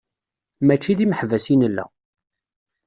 Mačči 0.65 0.93
d 0.97 0.99
imeḥbas 1.03 1.45
i 1.53 1.55
nella. 1.55 1.85